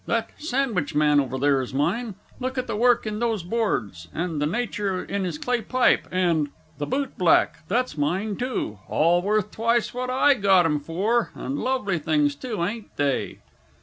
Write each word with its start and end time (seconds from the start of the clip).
That 0.07 0.31
"Sandwich 0.39 0.95
Man" 0.95 1.19
over 1.19 1.37
there 1.37 1.61
is 1.61 1.75
mine 1.75 2.15
look 2.39 2.57
at 2.57 2.65
the 2.65 2.75
work 2.75 3.05
in 3.05 3.19
those 3.19 3.43
boards, 3.43 4.07
and 4.11 4.41
the 4.41 4.47
nature 4.47 5.03
in 5.03 5.25
his 5.25 5.37
clay 5.37 5.61
pipe; 5.61 6.07
and 6.09 6.49
"The 6.79 6.87
Boot 6.87 7.19
Black," 7.19 7.59
that's 7.67 7.95
mine, 7.99 8.35
too 8.35 8.79
all 8.87 9.21
worth 9.21 9.51
twice 9.51 9.93
what 9.93 10.09
I 10.09 10.33
got 10.33 10.65
'em 10.65 10.79
for 10.79 11.29
and 11.35 11.59
lovely 11.59 11.99
things, 11.99 12.33
too, 12.33 12.63
ain't 12.65 12.89
they? 12.97 13.41